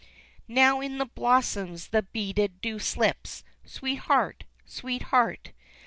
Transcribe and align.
Now 0.47 0.79
in 0.81 0.97
the 0.97 1.05
blossoms 1.05 1.89
the 1.89 2.01
beaded 2.01 2.59
dew 2.59 2.79
slips, 2.79 3.43
Sweetheart! 3.65 4.45
Sweetheart! 4.65 5.51